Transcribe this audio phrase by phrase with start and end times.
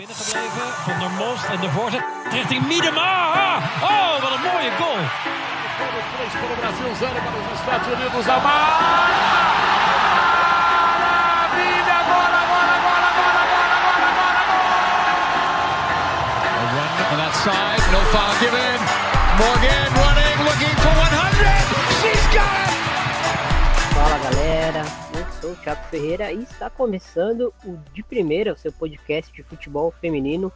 [0.00, 0.66] binnengebleven.
[0.86, 3.12] Van der Most en de voorzet richting Miedema.
[3.82, 5.02] Oh, wat een mooie goal.
[17.10, 18.78] And that side, no foul given.
[19.38, 19.89] Morgan
[25.70, 30.50] Thiago Ferreira e está começando o De Primeira, o seu podcast de futebol feminino,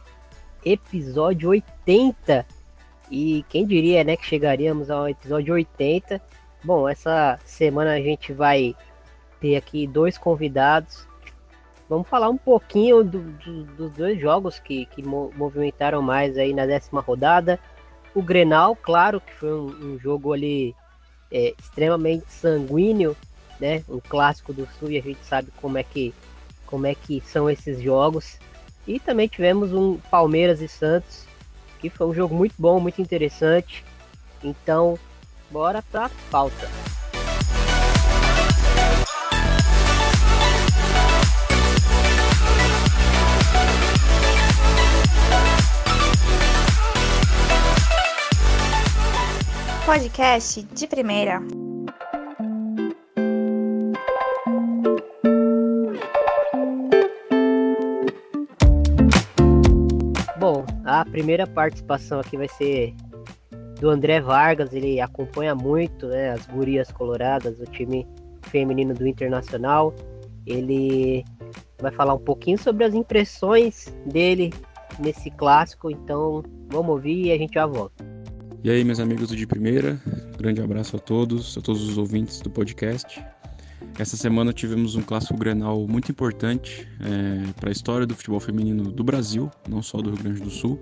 [0.65, 2.45] episódio 80.
[3.09, 6.21] E quem diria, né, que chegaríamos ao episódio 80.
[6.65, 8.75] Bom, essa semana a gente vai
[9.39, 11.07] ter aqui dois convidados.
[11.87, 16.65] Vamos falar um pouquinho do, do, dos dois jogos que, que movimentaram mais aí na
[16.65, 17.57] décima rodada.
[18.13, 20.75] O Grenal, claro, que foi um, um jogo ali
[21.31, 23.15] é, extremamente sanguíneo,
[23.59, 23.83] né?
[23.87, 26.13] Um clássico do Sul e a gente sabe como é que
[26.65, 28.37] como é que são esses jogos.
[28.87, 31.25] E também tivemos um Palmeiras e Santos
[31.79, 33.83] que foi um jogo muito bom, muito interessante.
[34.43, 34.97] Então,
[35.51, 36.67] bora pra pauta.
[49.85, 51.64] Podcast de primeira.
[61.01, 62.93] A primeira participação aqui vai ser
[63.79, 68.07] do André Vargas, ele acompanha muito né, as gurias coloradas, o time
[68.43, 69.93] feminino do Internacional.
[70.45, 71.25] Ele
[71.81, 74.53] vai falar um pouquinho sobre as impressões dele
[74.99, 78.05] nesse clássico, então vamos ouvir e a gente já volta.
[78.63, 79.99] E aí, meus amigos do De Primeira,
[80.37, 83.23] grande abraço a todos, a todos os ouvintes do podcast.
[83.97, 88.91] Essa semana tivemos um clássico Grenal muito importante é, para a história do futebol feminino
[88.91, 90.79] do Brasil, não só do Rio Grande do Sul.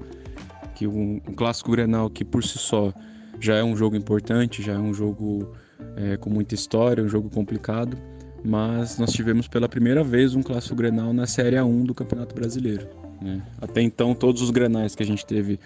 [0.73, 2.91] Que um, um clássico Grenal que por si só
[3.39, 5.53] já é um jogo importante, já é um jogo
[5.95, 7.95] é, com muita história, um jogo complicado.
[8.43, 12.87] Mas nós tivemos pela primeira vez um clássico Grenal na Série A1 do Campeonato Brasileiro.
[13.21, 13.43] Né?
[13.61, 15.59] Até então, todos os Grenais que a gente teve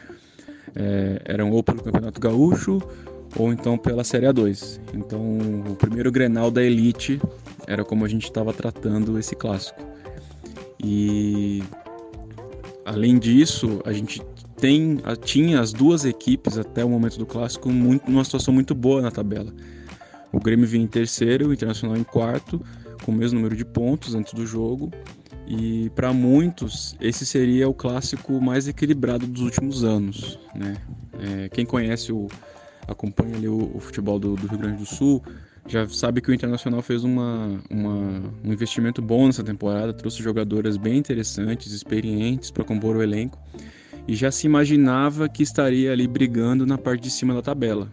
[0.75, 2.81] é, eram ou pelo Campeonato Gaúcho
[3.35, 4.79] ou então pela Série A2.
[4.93, 5.21] Então,
[5.69, 7.19] o primeiro Grenal da Elite
[7.67, 9.81] era como a gente estava tratando esse clássico.
[10.83, 11.63] E
[12.85, 14.21] além disso, a gente
[14.55, 19.01] tem, tinha as duas equipes até o momento do clássico muito, numa situação muito boa
[19.01, 19.51] na tabela.
[20.31, 22.61] O Grêmio vinha em terceiro, o Internacional em quarto,
[23.03, 24.91] com o mesmo número de pontos antes do jogo.
[25.47, 30.37] E para muitos, esse seria o clássico mais equilibrado dos últimos anos.
[30.53, 30.75] Né?
[31.19, 32.27] É, quem conhece o,
[32.87, 35.23] acompanha ali o, o futebol do, do, Rio Grande do Sul,
[35.67, 40.77] já sabe que o Internacional fez uma, uma, um investimento bom nessa temporada, trouxe jogadoras
[40.77, 43.37] bem interessantes, experientes para compor o elenco
[44.07, 47.91] e já se imaginava que estaria ali brigando na parte de cima da tabela.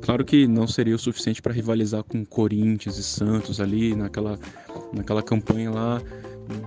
[0.00, 4.38] Claro que não seria o suficiente para rivalizar com Corinthians e Santos ali naquela,
[4.92, 6.02] naquela campanha lá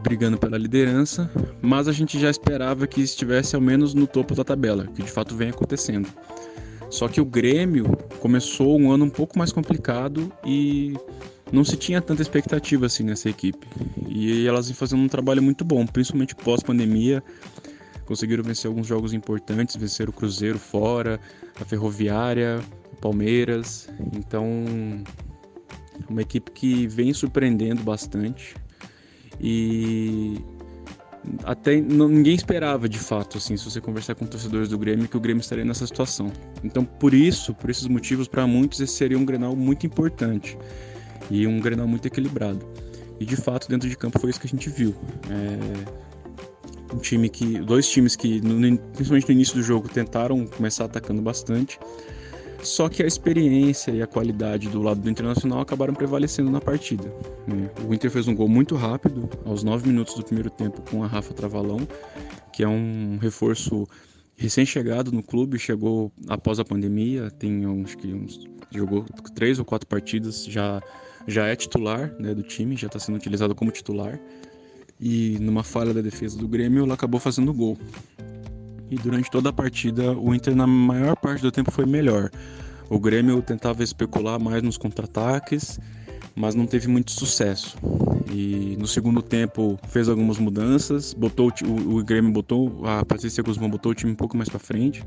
[0.04, 1.30] brigando pela liderança,
[1.62, 5.12] mas a gente já esperava que estivesse ao menos no topo da tabela, que de
[5.12, 6.08] fato vem acontecendo.
[6.96, 10.94] Só que o Grêmio começou um ano um pouco mais complicado e
[11.52, 13.68] não se tinha tanta expectativa assim nessa equipe.
[14.08, 17.22] E elas vêm fazendo um trabalho muito bom, principalmente pós-pandemia.
[18.06, 21.20] Conseguiram vencer alguns jogos importantes, vencer o Cruzeiro fora,
[21.60, 22.62] a Ferroviária,
[22.94, 23.90] o Palmeiras.
[24.14, 24.64] Então,
[26.10, 28.56] uma equipe que vem surpreendendo bastante.
[29.38, 30.40] E
[31.44, 35.18] até não, ninguém esperava de fato, assim, se você conversar com torcedores do Grêmio, que
[35.18, 36.32] o Grêmio estaria nessa situação.
[36.64, 40.58] Então, por isso, por esses motivos, para muitos esse seria um Grenal muito importante
[41.30, 42.66] e um Grenal muito equilibrado.
[43.20, 44.94] E de fato, dentro de campo foi isso que a gente viu.
[45.30, 46.94] É...
[46.94, 51.22] um time que, dois times que, no, principalmente no início do jogo, tentaram começar atacando
[51.22, 51.80] bastante.
[52.62, 57.12] Só que a experiência e a qualidade do lado do Internacional acabaram prevalecendo na partida.
[57.48, 57.70] Né?
[57.88, 61.08] O Inter fez um gol muito rápido, aos 9 minutos do primeiro tempo, com a
[61.08, 61.88] Rafa Travalão,
[62.52, 63.88] que é um reforço
[64.36, 68.40] recém-chegado no clube, chegou após a pandemia, tem acho que uns,
[68.72, 70.82] jogou três ou quatro partidas, já,
[71.28, 74.20] já é titular né, do time, já está sendo utilizado como titular.
[75.00, 77.78] E numa falha da defesa do Grêmio, ela acabou fazendo gol
[78.96, 82.32] e durante toda a partida o Inter na maior parte do tempo foi melhor.
[82.90, 85.80] O Grêmio tentava especular mais nos contra-ataques,
[86.36, 87.78] mas não teve muito sucesso.
[88.32, 93.70] E no segundo tempo fez algumas mudanças, botou o, o Grêmio botou a Patrícia Guzmão
[93.70, 95.04] botou o time um pouco mais para frente,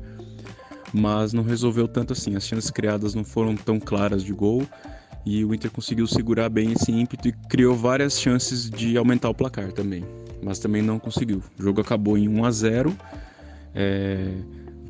[0.93, 2.35] mas não resolveu tanto assim.
[2.35, 4.63] As chances criadas não foram tão claras de gol
[5.25, 9.33] e o Inter conseguiu segurar bem esse ímpeto e criou várias chances de aumentar o
[9.33, 10.03] placar também.
[10.41, 11.41] mas também não conseguiu.
[11.57, 12.97] O jogo acabou em 1 a 0
[13.73, 14.33] é,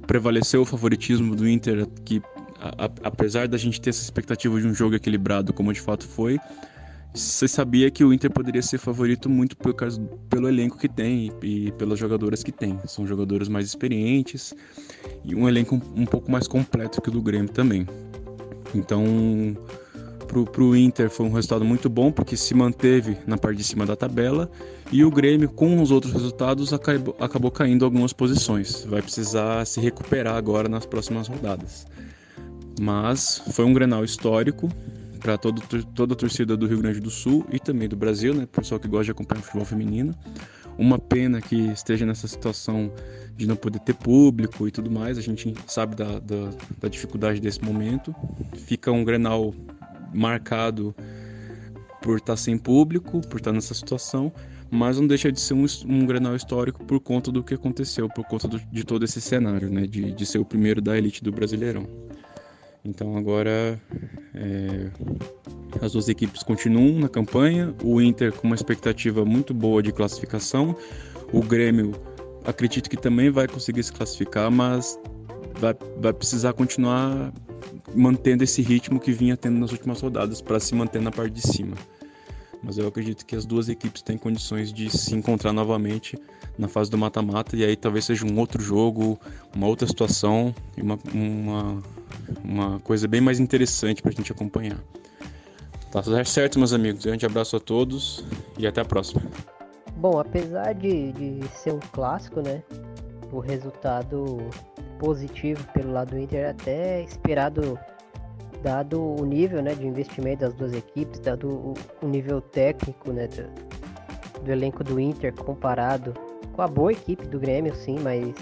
[0.08, 2.22] prevaleceu o favoritismo do Inter, que
[2.60, 6.08] a, a, apesar da gente ter essa expectativa de um jogo equilibrado, como de fato
[6.08, 6.40] foi,
[7.14, 10.00] você sabia que o Inter poderia ser favorito muito causa,
[10.30, 12.80] pelo elenco que tem e, e pelas jogadoras que tem.
[12.86, 14.54] São jogadores mais experientes
[15.26, 17.88] e um elenco um, um pouco mais completo que o do Grêmio também.
[18.76, 19.04] Então,
[20.30, 23.86] para o Inter foi um resultado muito bom, porque se manteve na parte de cima
[23.86, 24.50] da tabela,
[24.92, 28.86] e o Grêmio, com os outros resultados, acabou, acabou caindo algumas posições.
[28.86, 31.88] Vai precisar se recuperar agora nas próximas rodadas.
[32.80, 34.70] Mas foi um Grenal histórico
[35.20, 38.48] para toda a torcida do Rio Grande do Sul e também do Brasil, né?
[38.50, 40.16] Pessoal que gosta de acompanhar o futebol feminino.
[40.78, 42.92] Uma pena que esteja nessa situação
[43.36, 45.18] de não poder ter público e tudo mais.
[45.18, 48.16] A gente sabe da, da, da dificuldade desse momento.
[48.66, 49.54] Fica um Grenal
[50.14, 50.96] marcado
[52.02, 54.32] por estar sem público, por estar nessa situação,
[54.72, 58.48] mas não deixa de ser um, um histórico por conta do que aconteceu, por conta
[58.48, 59.86] do, de todo esse cenário, né?
[59.86, 61.86] De, de ser o primeiro da elite do Brasileirão.
[62.86, 63.80] Então agora
[64.34, 64.90] é,
[65.82, 70.76] as duas equipes continuam na campanha, o Inter com uma expectativa muito boa de classificação,
[71.34, 71.94] o Grêmio
[72.46, 74.98] acredito que também vai conseguir se classificar, mas
[75.60, 77.34] vai, vai precisar continuar
[77.96, 81.42] mantendo esse ritmo que vinha tendo nas últimas rodadas para se manter na parte de
[81.42, 81.76] cima.
[82.62, 86.18] Mas eu acredito que as duas equipes têm condições de se encontrar novamente
[86.58, 89.18] na fase do mata-mata e aí talvez seja um outro jogo,
[89.56, 91.84] uma outra situação e uma, uma,
[92.44, 94.78] uma coisa bem mais interessante para a gente acompanhar.
[95.92, 97.06] Tá certo, meus amigos.
[97.06, 98.24] Grande abraço a todos
[98.58, 99.22] e até a próxima.
[99.96, 102.62] Bom, apesar de, de ser um clássico, né?
[103.32, 104.38] O resultado
[105.00, 107.80] positivo pelo lado do Inter, até esperado,
[108.62, 111.74] dado o nível né, de investimento das duas equipes, dado o,
[112.04, 116.14] o nível técnico né, do, do, elenco do Inter comparado
[116.54, 118.36] com a boa equipe do Grêmio, sim, mas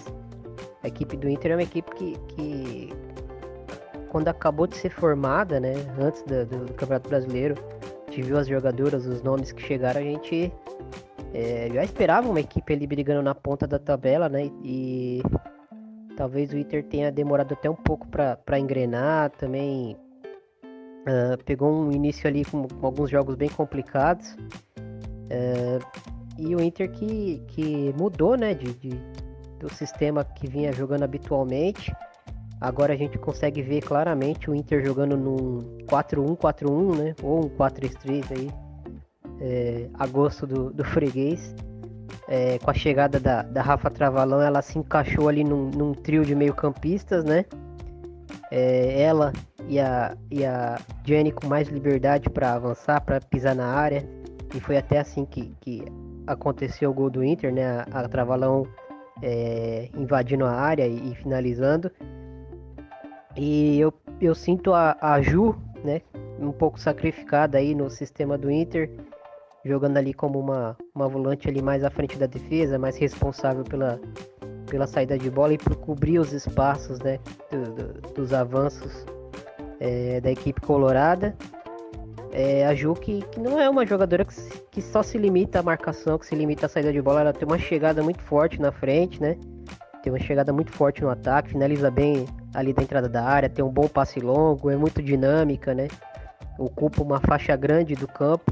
[0.84, 2.90] a equipe do Inter é uma equipe que, que
[4.10, 7.56] quando acabou de ser formada, né, antes do, do, Campeonato Brasileiro,
[8.08, 10.52] a gente viu as jogadoras, os nomes que chegaram, a gente
[11.34, 14.50] é, já esperava uma equipe ali brigando na ponta da tabela, né?
[14.64, 15.22] E
[16.18, 19.96] Talvez o Inter tenha demorado até um pouco para engrenar, também
[21.04, 24.36] uh, pegou um início ali com, com, alguns jogos bem complicados.
[25.30, 25.80] Uh,
[26.40, 29.00] e o Inter que, que mudou né, de, de,
[29.60, 31.96] do sistema que vinha jogando habitualmente.
[32.60, 37.16] Agora a gente consegue ver claramente o Inter jogando num 4-1-4-1, né?
[37.22, 38.50] Ou um 4-3-3 aí.
[39.40, 41.54] É, a gosto do, do freguês
[42.28, 46.26] é, com a chegada da, da Rafa Travalão, ela se encaixou ali num, num trio
[46.26, 47.46] de meio-campistas, né?
[48.52, 49.32] É, ela
[49.68, 54.06] e a, e a Jenny com mais liberdade para avançar, para pisar na área.
[54.54, 55.84] E foi até assim que, que
[56.26, 57.66] aconteceu o gol do Inter, né?
[57.66, 58.68] A, a Travalão
[59.22, 61.90] é, invadindo a área e, e, finalizando.
[63.38, 66.02] E eu, eu sinto a, a Ju, né?
[66.40, 68.90] Um pouco sacrificada aí no sistema do Inter
[69.68, 74.00] jogando ali como uma, uma volante ali mais à frente da defesa, mais responsável pela,
[74.70, 77.20] pela saída de bola e por cobrir os espaços né,
[77.52, 79.06] do, do, dos avanços
[79.80, 81.36] é, da equipe colorada.
[82.32, 84.36] É, a Ju que, que, não é uma jogadora que,
[84.70, 87.48] que, só se limita à marcação, que se limita à saída de bola, ela tem
[87.48, 89.38] uma chegada muito forte na frente, né?
[90.04, 93.64] Tem uma chegada muito forte no ataque, finaliza bem ali da entrada da área, tem
[93.64, 95.88] um bom passe longo, é muito dinâmica, né?
[96.60, 98.52] Ocupa uma faixa grande do campo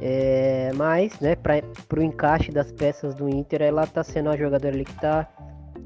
[0.00, 1.62] é, mas, né, para
[1.98, 5.28] o encaixe das peças do Inter, ela está sendo a jogadora ali que está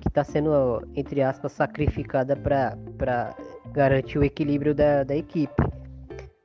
[0.00, 3.36] que tá sendo, entre aspas, sacrificada para
[3.70, 5.62] garantir o equilíbrio da, da equipe.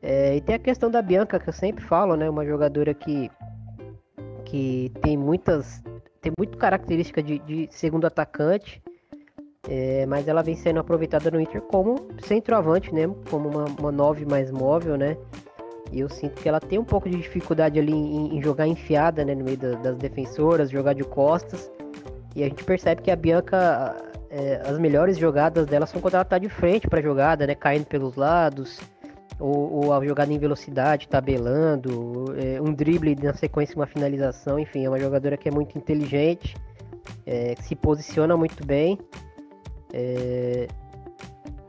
[0.01, 3.31] É, e tem a questão da Bianca, que eu sempre falo, né, uma jogadora que,
[4.43, 5.81] que tem muitas
[6.25, 8.81] tem muito característica de, de segundo atacante,
[9.69, 14.25] é, mas ela vem sendo aproveitada no Inter como centroavante, né, como uma, uma nove
[14.25, 15.17] mais móvel, né,
[15.91, 19.23] e eu sinto que ela tem um pouco de dificuldade ali em, em jogar enfiada,
[19.23, 21.71] né, no meio da, das defensoras, jogar de costas.
[22.35, 23.95] E a gente percebe que a Bianca,
[24.29, 27.85] é, as melhores jogadas dela são quando ela tá de frente para jogada, né, caindo
[27.85, 28.79] pelos lados,
[29.39, 34.59] ou, ou a jogada em velocidade, tabelando, é, um drible na sequência, uma finalização.
[34.59, 36.55] Enfim, é uma jogadora que é muito inteligente,
[37.25, 38.97] é, que se posiciona muito bem.
[39.93, 40.67] É,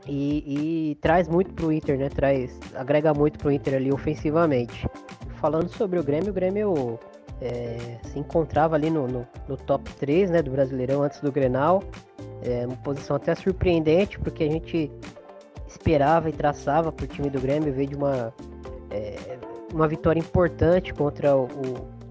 [0.07, 2.09] e, e traz muito pro Inter, né?
[2.09, 4.87] Traz, agrega muito pro Inter ali ofensivamente.
[5.35, 6.99] Falando sobre o Grêmio, o Grêmio
[7.41, 11.83] é, se encontrava ali no, no, no, top 3 né, do Brasileirão antes do Grenal.
[12.43, 14.91] É uma posição até surpreendente, porque a gente
[15.67, 18.33] esperava e traçava para o time do Grêmio, veio de uma,
[18.89, 19.37] é,
[19.73, 21.47] uma vitória importante contra o,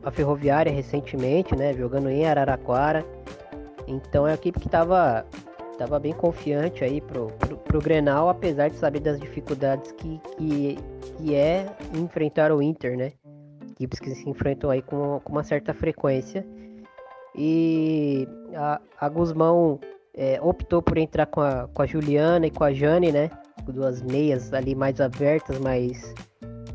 [0.04, 1.72] a Ferroviária recentemente, né?
[1.72, 3.04] Jogando em Araraquara.
[3.88, 5.24] Então é uma equipe que estava
[5.76, 10.78] tava bem confiante aí pro, pro, pro, Grenal, apesar de saber das dificuldades que, que,
[11.16, 13.12] que é enfrentar o Inter, né?
[13.72, 16.46] Equipes que se enfrentam aí com, com uma certa frequência.
[17.34, 19.78] E a, a Guzmão
[20.14, 23.30] é, optou por entrar com a, com a Juliana e com a Jane, né?
[23.66, 26.14] Duas meias ali mais abertas, mas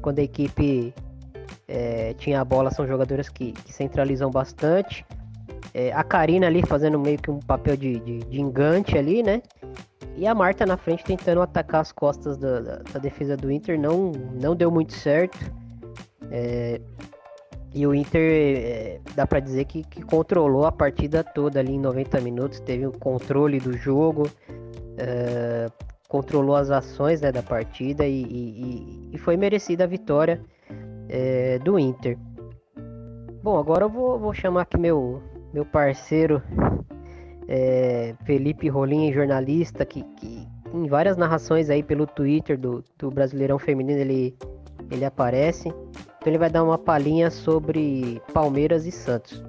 [0.02, 0.94] quando a equipe
[1.68, 5.06] é, tinha a bola, são jogadoras que, que centralizam bastante.
[5.74, 9.42] É, a Karina ali fazendo meio que um papel de, de, de, engante ali, né?
[10.18, 13.80] E a Marta na frente tentando atacar as costas da, da, da defesa do Inter.
[13.80, 14.12] Não,
[14.42, 15.40] não deu muito certo.
[16.30, 16.82] É,
[17.74, 21.80] e o Inter, é, dá para dizer que, que, controlou a partida toda ali em
[21.80, 22.60] 90 minutos.
[22.60, 24.30] Teve o controle do jogo.
[24.98, 25.70] É,
[26.12, 30.42] controlou as ações né, da partida e, e, e, foi merecida a vitória
[31.08, 32.18] é, do Inter.
[33.42, 35.24] Bom, agora eu vou, vou chamar aqui meu,
[35.54, 36.42] meu parceiro
[37.48, 43.60] é, Felipe Rolim, jornalista, que, que, em várias narrações aí pelo Twitter do, do Brasileirão
[43.60, 44.36] Feminino ele,
[44.90, 45.68] ele aparece.
[45.68, 49.44] Então ele vai dar uma palhinha sobre Palmeiras e Santos.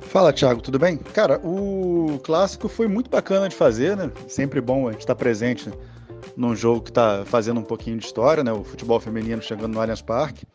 [0.00, 0.96] Fala, Thiago, tudo bem?
[0.96, 4.10] Cara, o clássico foi muito bacana de fazer, né?
[4.26, 5.70] Sempre bom a gente estar presente
[6.36, 8.52] num jogo que está fazendo um pouquinho de história, né?
[8.52, 10.46] O futebol feminino chegando no Allianz Parque.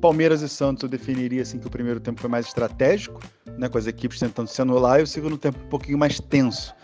[0.00, 3.20] Palmeiras e Santos eu definiria assim que o primeiro tempo foi mais estratégico,
[3.58, 6.74] né, com as equipes tentando se anular e o segundo tempo um pouquinho mais tenso.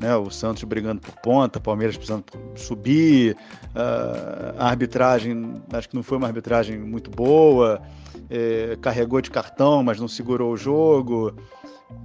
[0.00, 3.36] Né, o Santos brigando por ponta, Palmeiras precisando subir,
[3.68, 7.80] uh, a arbitragem, acho que não foi uma arbitragem muito boa,
[8.28, 11.34] é, carregou de cartão, mas não segurou o jogo.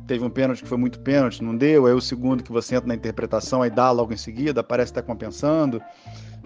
[0.06, 1.88] Teve um pênalti que foi muito pênalti, não deu.
[1.88, 5.02] Aí o segundo que você entra na interpretação, aí dá logo em seguida, parece estar
[5.02, 5.82] tá compensando.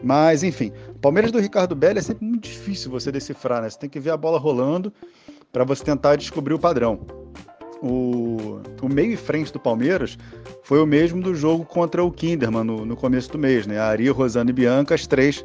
[0.06, 0.72] Mas, enfim,
[1.02, 3.68] Palmeiras do Ricardo Belli é sempre muito difícil você decifrar, né?
[3.72, 4.94] Você tem que ver a bola rolando
[5.52, 7.00] para você tentar descobrir o padrão.
[7.82, 10.16] O, o, meio e frente do Palmeiras
[10.62, 13.80] foi o mesmo do jogo contra o Kinderman no, no começo do mês, né?
[13.80, 15.44] A Ari, Rosana e Bianca, as três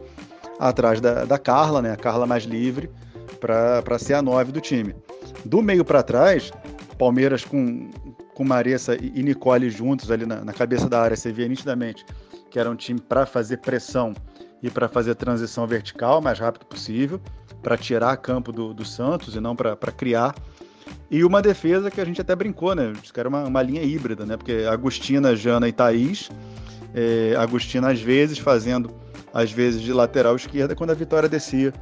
[0.58, 1.92] atrás da, da Carla, né?
[1.92, 2.90] A Carla mais livre
[3.40, 4.94] para ser a nove do time.
[5.42, 6.52] Do meio para trás,
[6.98, 7.88] Palmeiras com,
[8.34, 12.04] com Maressa e Nicole juntos ali na, na cabeça da área, você via nitidamente
[12.50, 14.12] que era um time para fazer pressão
[14.62, 17.20] e para fazer a transição vertical o mais rápido possível,
[17.62, 20.34] para tirar campo do, do Santos e não para criar.
[21.10, 22.92] E uma defesa que a gente até brincou, né?
[23.12, 24.36] Que era uma, uma linha híbrida, né?
[24.36, 26.30] Porque Agostina, Jana e Thaís,
[26.94, 28.90] é, Agostina às vezes fazendo,
[29.32, 31.72] às vezes de lateral esquerda, quando a vitória descia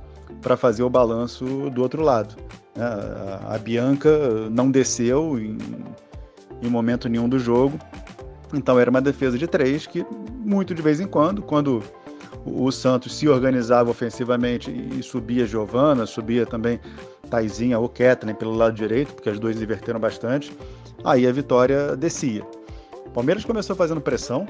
[0.43, 2.37] para fazer o balanço do outro lado.
[2.77, 2.85] Né?
[2.85, 4.11] A, a Bianca
[4.51, 5.59] não desceu em,
[6.63, 7.79] em momento nenhum do jogo,
[8.55, 10.05] então era uma defesa de três que,
[10.45, 11.83] muito de vez em quando, quando
[12.45, 16.81] o Santos se organizava ofensivamente e subia Giovana, subia também
[17.31, 20.53] Taizinha ou Kathleen pelo lado direito, porque as duas inverteram bastante,
[21.05, 22.45] aí a vitória descia.
[23.07, 24.47] O Palmeiras começou fazendo pressão.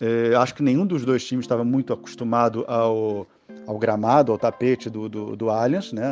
[0.00, 3.26] É, acho que nenhum dos dois times estava muito acostumado ao,
[3.66, 6.02] ao gramado, ao tapete do, do, do Allianz, né?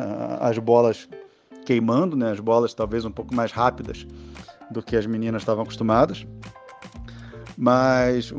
[0.40, 1.08] As bolas
[1.64, 2.30] queimando, né?
[2.30, 4.06] As bolas talvez um pouco mais rápidas
[4.70, 6.24] do que as meninas estavam acostumadas.
[7.60, 8.38] Mas o,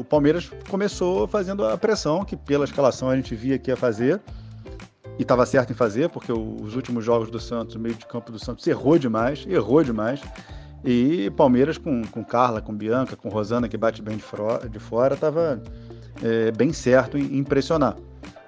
[0.00, 4.18] o Palmeiras começou fazendo a pressão que pela escalação a gente via que ia fazer
[5.18, 8.32] e estava certo em fazer, porque os últimos jogos do Santos, o meio de campo
[8.32, 10.22] do Santos errou demais, errou demais.
[10.82, 15.62] E Palmeiras com, com Carla, com Bianca, com Rosana, que bate bem de, fora, estava
[16.22, 17.94] é, bem certo em impressionar.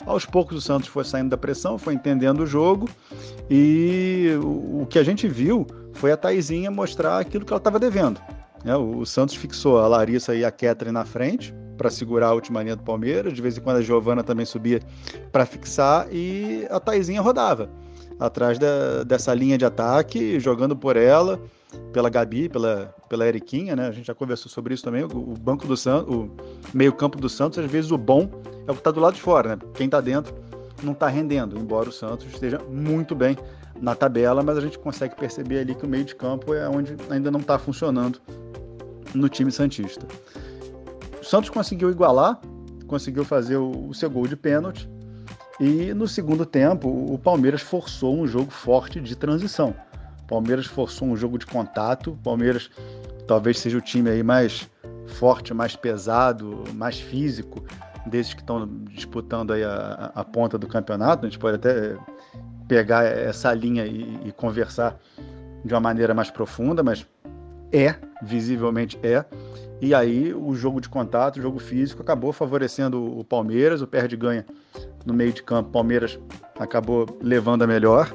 [0.07, 2.89] Aos poucos o Santos foi saindo da pressão, foi entendendo o jogo
[3.51, 7.79] e o, o que a gente viu foi a Taizinha mostrar aquilo que ela estava
[7.79, 8.23] devendo.
[8.65, 8.77] Né?
[8.77, 12.77] O Santos fixou a Larissa e a Ketri na frente para segurar a última linha
[12.77, 13.33] do Palmeiras.
[13.33, 14.81] De vez em quando a Giovana também subia
[15.31, 17.69] para fixar e a Taizinha rodava
[18.19, 21.41] atrás da, dessa linha de ataque, jogando por ela,
[21.93, 23.89] pela Gabi, pela, pela Eriquinha, né?
[23.89, 25.03] A gente já conversou sobre isso também.
[25.05, 26.31] O, o banco do Santos, o
[26.73, 28.31] meio-campo do Santos, às vezes o bom
[28.67, 29.59] é o que está do lado de fora, né?
[29.75, 30.35] Quem está dentro
[30.85, 33.37] não está rendendo, embora o Santos esteja muito bem
[33.81, 36.97] na tabela, mas a gente consegue perceber ali que o meio de campo é onde
[37.11, 38.21] ainda não está funcionando
[39.15, 40.07] no time Santista.
[41.21, 42.41] O Santos conseguiu igualar,
[42.87, 44.89] conseguiu fazer o, o seu gol de pênalti,
[45.59, 49.75] e no segundo tempo o Palmeiras forçou um jogo forte de transição.
[50.23, 52.71] O Palmeiras forçou um jogo de contato, o Palmeiras
[53.27, 54.69] talvez seja o time aí mais
[55.07, 57.65] forte, mais pesado, mais físico
[58.07, 61.27] desses que estão disputando aí a, a, ponta do campeonato.
[61.27, 61.97] A gente pode até
[62.69, 64.99] pegar essa linha e, e conversar
[65.65, 67.07] de uma maneira mais profunda, mas
[67.73, 69.25] é, visivelmente é.
[69.81, 74.17] E aí o jogo de contato, o jogo físico acabou favorecendo o Palmeiras, o perde
[74.17, 74.45] ganha
[75.05, 76.19] no meio de campo, Palmeiras
[76.59, 78.11] acabou levando a melhor.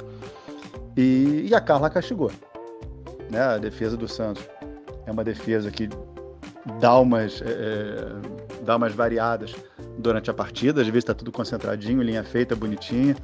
[0.96, 2.32] E, e a Carla castigou.
[3.30, 3.40] Né?
[3.40, 4.44] A defesa do Santos
[5.06, 5.90] é uma defesa que
[6.80, 9.56] dá umas, é, dá umas variadas
[10.00, 13.16] durante a partida, às vezes está tudo concentradinho, linha feita, bonitinha,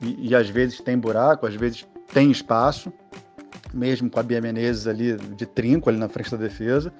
[0.00, 2.92] e, e, às vezes tem buraco, às vezes tem espaço,
[3.72, 6.92] mesmo com a Bia Menezes ali de trinco ali na frente da defesa.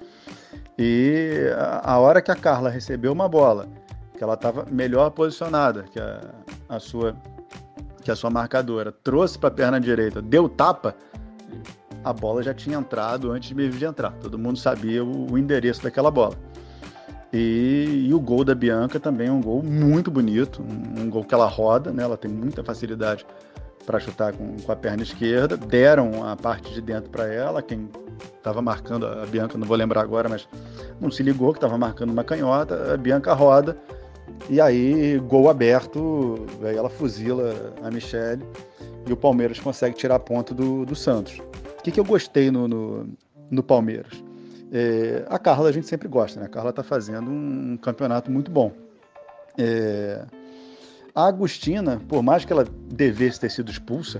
[0.77, 3.67] E a, a hora que a Carla recebeu uma bola,
[4.17, 6.21] que ela estava melhor posicionada que a,
[6.69, 7.15] a sua
[8.01, 10.95] que a sua marcadora, trouxe para a perna direita, deu tapa,
[12.03, 14.11] a bola já tinha entrado antes mesmo de entrar.
[14.19, 16.35] Todo mundo sabia o, o endereço daquela bola.
[17.37, 21.21] E, e, o gol da Bianca também é um gol muito bonito, um, um gol
[21.25, 22.01] que ela roda, né?
[22.01, 23.25] ela tem muita facilidade
[23.85, 25.57] para chutar com, com, a perna esquerda.
[25.57, 27.89] Deram a parte de dentro para ela, quem
[28.37, 30.47] estava marcando a Bianca, não vou lembrar agora, mas
[31.01, 32.93] não se ligou que estava marcando uma canhota.
[32.93, 33.77] A Bianca roda
[34.49, 38.45] e aí, gol aberto, aí ela fuzila a Michelle
[39.05, 41.41] e o Palmeiras consegue tirar ponto do, do Santos.
[41.77, 43.09] O que, que eu gostei no, no,
[43.51, 44.24] no Palmeiras?
[44.77, 46.47] É, a Carla a gente sempre gosta, né?
[46.47, 48.73] A Carla está fazendo um campeonato muito bom.
[49.57, 50.25] É,
[51.15, 54.19] a Agostina, por mais que ela devesse ter sido expulsa,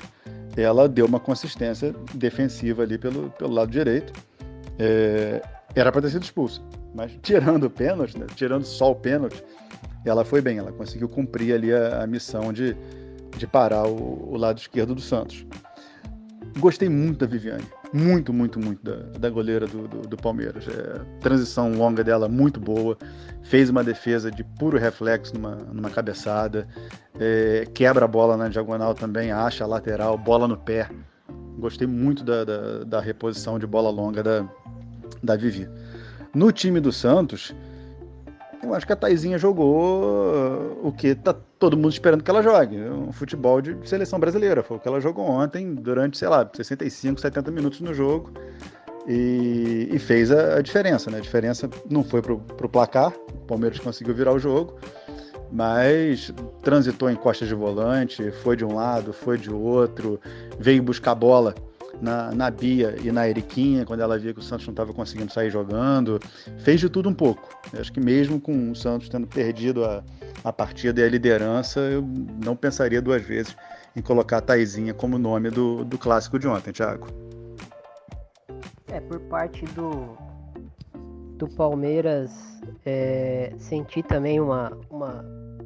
[0.56, 4.14] ela deu uma consistência defensiva ali pelo, pelo lado direito.
[4.80, 5.42] É,
[5.76, 6.62] era para ter sido expulsa,
[6.94, 8.26] mas tirando o pênalti, né?
[8.34, 9.44] tirando só o pênalti,
[10.06, 12.78] ela foi bem, ela conseguiu cumprir ali a, a missão de,
[13.38, 15.46] de parar o, o, lado esquerdo do Santos.
[16.60, 20.68] Gostei muito da Viviane, muito, muito, muito da, da goleira do, do, do Palmeiras.
[20.68, 22.98] É, transição longa dela muito boa,
[23.44, 26.68] fez uma defesa de puro reflexo numa, numa cabeçada,
[27.18, 30.90] é, quebra a bola na diagonal também, acha a lateral, bola no pé.
[31.58, 34.46] Gostei muito da, da, da reposição de bola longa da,
[35.24, 35.70] da Vivi.
[36.34, 37.56] No time do Santos,
[38.66, 42.78] eu acho que a Taizinha jogou o que tá todo mundo esperando que ela jogue.
[42.78, 44.64] Um futebol de seleção brasileira.
[44.64, 48.32] Foi o que ela jogou ontem, durante, sei lá, 65, 70 minutos no jogo.
[49.08, 51.18] E, e fez a, a, diferença, né?
[51.18, 54.80] A diferença não foi pro, pro placar, o Palmeiras conseguiu virar o jogo,
[55.52, 60.20] mas transitou em costas de volante, foi de um lado, foi de outro,
[60.58, 61.54] veio buscar bola
[62.02, 65.32] na, na Bia e na Eriquinha, quando ela via que o Santos não estava conseguindo
[65.32, 66.20] sair jogando.
[66.60, 67.50] Fez de tudo um pouco.
[67.74, 70.04] Eu acho que mesmo com o Santos tendo perdido a,
[70.44, 72.02] a partida e a liderança, eu
[72.44, 73.56] não pensaria duas vezes
[73.96, 77.08] em colocar a Taizinha como nome do, do clássico de ontem, Thiago.
[78.88, 80.18] É, por parte do,
[81.38, 82.32] do Palmeiras,
[82.86, 85.26] é, senti também uma, uma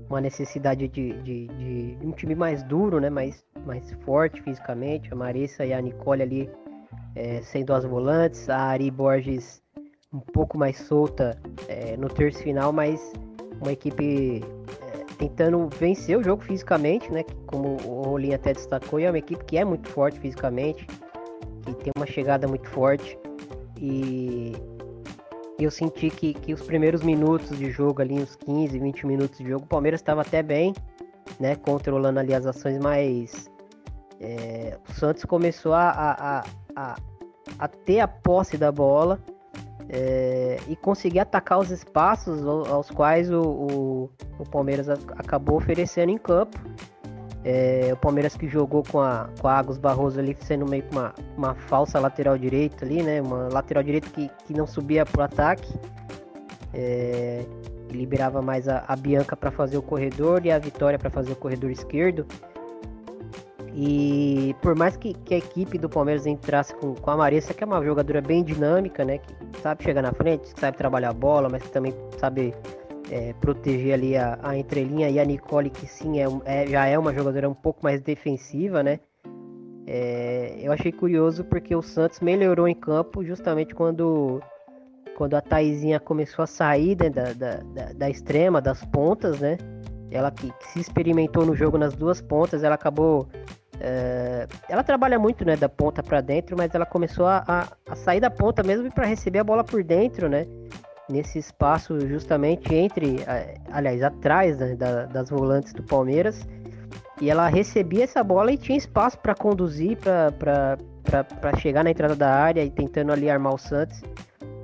[0.10, 3.10] uma necessidade de, de, de, um time mais duro, né?
[3.10, 5.14] mais, mais forte fisicamente.
[5.14, 6.50] A Marissa e a Nicole ali
[7.16, 9.62] é, sendo as volantes, a Ari Borges
[10.12, 13.14] um pouco mais solta é, no terço final, mas
[13.62, 14.44] uma equipe
[14.82, 17.24] é, tentando vencer o jogo fisicamente, né?
[17.46, 20.88] Como o Rolinho até destacou, é uma equipe que é muito forte fisicamente,
[21.66, 23.18] que tem uma chegada muito forte.
[23.78, 24.54] E
[25.64, 29.50] eu senti que, que os primeiros minutos de jogo ali, uns 15, 20 minutos de
[29.50, 30.74] jogo, o Palmeiras estava até bem,
[31.40, 31.56] né?
[31.56, 33.50] Controlando ali as ações, mas
[34.20, 36.44] é, o Santos começou a, a,
[36.76, 36.96] a,
[37.60, 39.20] a, ter a posse da bola
[39.90, 46.18] é, e conseguir atacar os espaços aos quais o, o, o Palmeiras acabou oferecendo em
[46.18, 46.58] campo.
[47.44, 50.92] É, o Palmeiras que jogou com a, com a Agus Barroso ali sendo meio que
[50.92, 53.22] uma, uma falsa lateral direita ali, né?
[53.22, 55.74] Uma lateral direita que, que não subia pro ataque.
[56.74, 57.46] É,
[57.90, 61.36] liberava mais a, a Bianca para fazer o corredor e a Vitória para fazer o
[61.36, 62.26] corredor esquerdo.
[63.74, 67.64] E por mais que, que, a equipe do Palmeiras entrasse com, com a Marissa, que
[67.64, 69.20] é uma jogadora bem dinâmica, né?
[69.20, 72.54] Que sabe chegar na frente, que sabe trabalhar a bola, mas que também sabe
[73.10, 76.98] é, proteger ali a, a, entrelinha e a Nicole, que sim, é, é, já é
[76.98, 79.00] uma jogadora um pouco mais defensiva, né?
[79.88, 84.40] É, eu achei curioso porque o Santos melhorou em campo justamente quando,
[85.18, 89.58] quando a Taizinha começou a sair né, da, da, da, da, extrema, das pontas, né?
[90.12, 93.28] Ela que, que, se experimentou no jogo nas duas pontas, ela acabou.
[93.80, 97.96] É, ela trabalha muito né, da ponta para dentro, mas ela começou a, a, a
[97.96, 100.46] sair da ponta mesmo para receber a bola por dentro, né?
[101.10, 103.18] Nesse espaço justamente entre,
[103.72, 106.48] aliás, atrás né, da, das volantes do Palmeiras.
[107.22, 112.30] E ela recebia essa bola e tinha espaço para conduzir, para chegar na entrada da
[112.30, 114.02] área e tentando ali armar o Santos.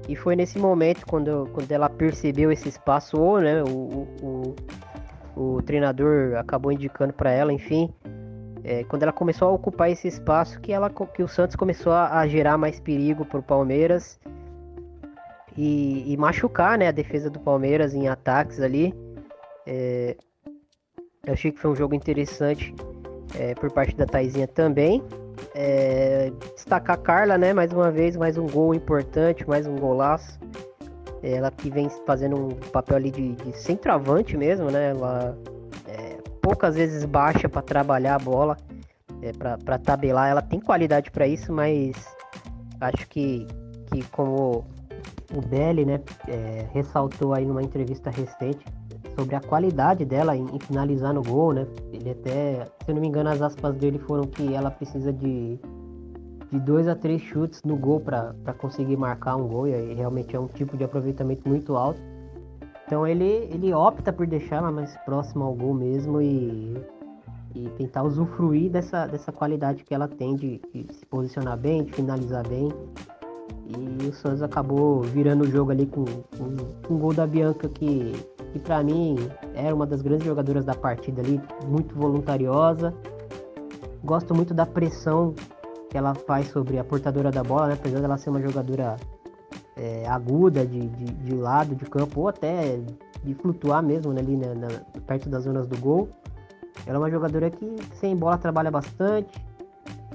[0.08, 4.55] E foi nesse momento, quando, quando ela percebeu esse espaço, ou né, o, o,
[5.36, 7.91] o, treinador acabou indicando para ela, enfim,
[8.63, 12.19] é, quando ela começou a ocupar esse espaço, que, ela, que o Santos começou a,
[12.19, 14.19] a gerar mais perigo para o Palmeiras
[15.57, 18.93] e, e, machucar né, a defesa do Palmeiras em ataques ali.
[19.65, 20.15] É,
[21.25, 22.73] eu achei que foi um jogo interessante
[23.39, 25.03] é, por parte da Taizinha também.
[25.53, 27.53] É, destacar a Carla, né?
[27.53, 30.39] Mais uma vez, mais um gol importante, mais um golaço.
[31.23, 34.91] Ela que vem fazendo um papel ali de, de centroavante mesmo, né?
[34.91, 35.37] Ela
[35.87, 38.57] é, poucas vezes baixa para trabalhar a bola,
[39.21, 40.29] é, para tabelar.
[40.29, 41.95] Ela tem qualidade para isso, mas
[42.79, 43.47] acho que,
[43.91, 44.67] que como
[45.33, 48.65] o Belly, né, é, ressaltou aí numa entrevista recente
[49.17, 51.65] sobre a qualidade dela em, em, finalizar no gol, né?
[51.93, 55.59] Ele até, se eu não me engano, as aspas dele foram que ela precisa de
[56.51, 60.39] de dois a três chutes no gol para conseguir marcar um gol, e realmente é
[60.39, 61.99] um tipo de aproveitamento muito alto.
[62.85, 66.77] Então ele, ele opta por deixar ela mais próxima ao gol mesmo e,
[67.55, 71.91] e tentar usufruir dessa, dessa qualidade que ela tem de, de se posicionar bem, de
[71.93, 72.69] finalizar bem.
[73.67, 76.56] E o Santos acabou virando o jogo ali com, com,
[76.88, 78.12] com um gol da Bianca que,
[78.54, 79.15] que para mim
[79.56, 82.93] era uma das grandes jogadoras da partida ali, muito voluntariosa.
[84.04, 85.34] Gosto muito da pressão
[85.89, 87.73] que ela faz sobre a portadora da bola, né?
[87.73, 88.97] apesar dela ser uma jogadora
[89.75, 92.80] é, aguda de, de, de, lado de campo ou até
[93.23, 94.67] de flutuar mesmo né, ali na, na,
[95.08, 96.08] perto das zonas do gol.
[96.86, 99.43] Ela é uma jogadora que sem bola trabalha bastante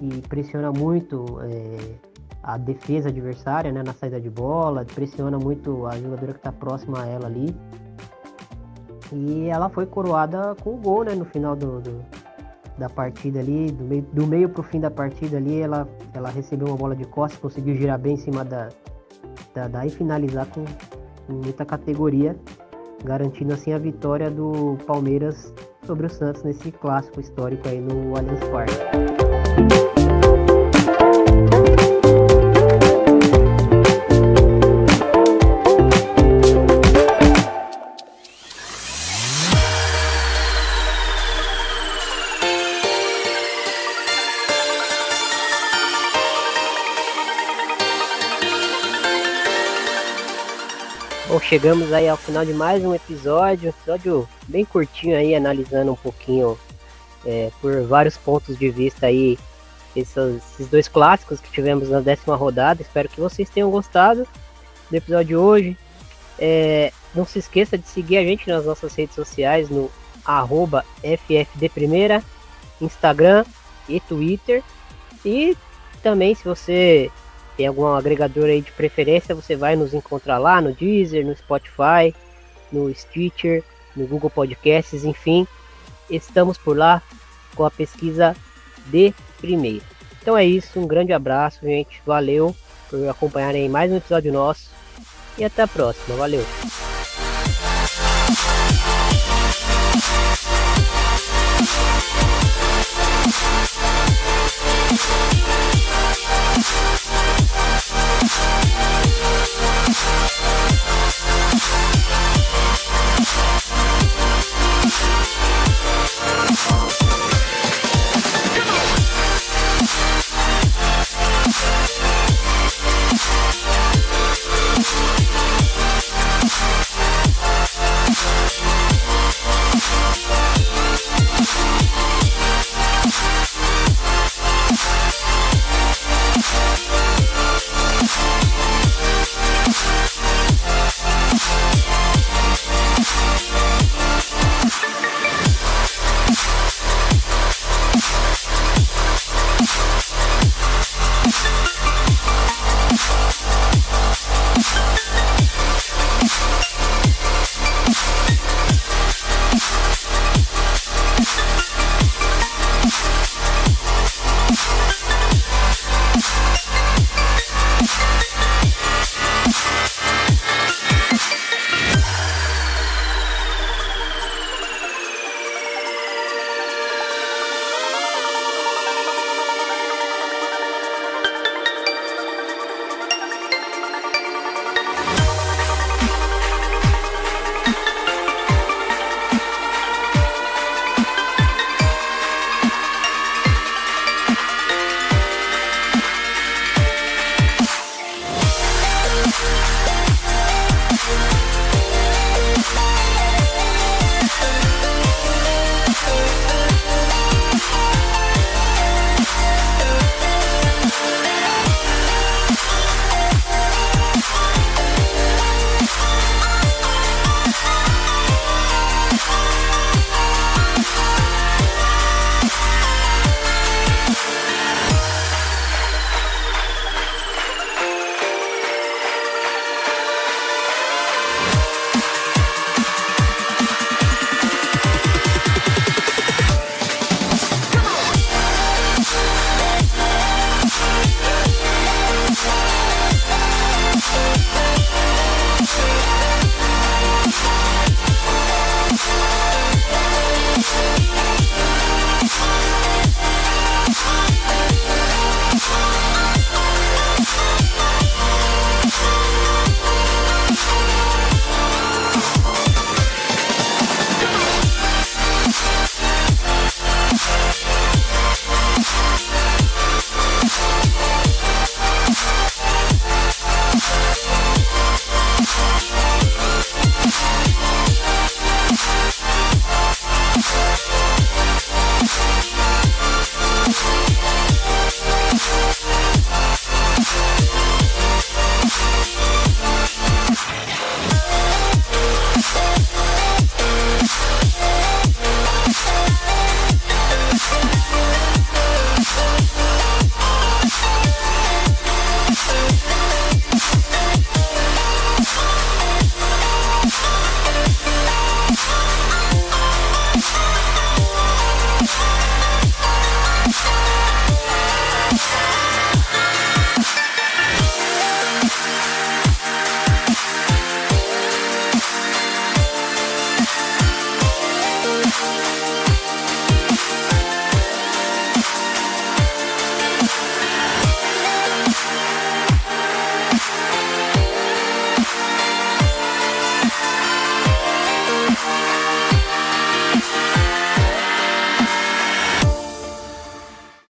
[0.00, 2.09] e pressiona muito é,
[2.42, 7.02] a defesa adversária né, na saída de bola, pressiona muito a jogadora que está próxima
[7.02, 7.54] a ela ali.
[9.12, 12.04] E ela foi coroada com o gol né, no final do, do
[12.80, 16.68] da partida ali, do meio, do meio pro fim da partida ali, ela, ela recebeu
[16.68, 18.70] uma bola de costas, conseguiu girar bem em cima da,
[19.54, 20.64] da, da e finalizar com,
[21.26, 22.34] com muita categoria,
[23.04, 25.52] garantindo assim a vitória do Palmeiras
[25.84, 29.89] sobre o Santos nesse clássico histórico aí no Allianz Parque.
[51.38, 55.96] Chegamos aí ao final de mais um episódio, um episódio bem curtinho aí, analisando um
[55.96, 56.58] pouquinho
[57.24, 59.38] é, por vários pontos de vista aí
[59.94, 62.82] esses, esses, dois clássicos que tivemos na décima rodada.
[62.82, 64.26] Espero que vocês tenham gostado
[64.90, 65.78] do episódio de hoje.
[66.38, 69.90] É, não se esqueça de seguir a gente nas nossas redes sociais no
[70.24, 72.24] arroba FFDPrimeira,
[72.80, 73.44] Instagram
[73.88, 74.62] e Twitter.
[75.24, 75.56] E
[76.02, 77.10] também se você
[77.60, 82.14] tem algum agregador aí de preferência, você vai nos encontrar lá no Deezer, no Spotify,
[82.72, 83.62] no Stitcher,
[83.94, 85.46] no Google Podcasts, enfim,
[86.08, 87.02] estamos por lá
[87.54, 88.34] com a pesquisa
[88.86, 89.84] de primeira.
[90.22, 92.00] Então é isso, um grande abraço, gente.
[92.06, 92.56] Valeu
[92.88, 94.70] por acompanharem mais um episódio nosso
[95.36, 96.16] e até a próxima.
[96.16, 96.42] Valeu.